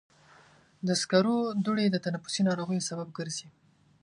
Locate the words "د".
0.87-0.89, 1.91-1.97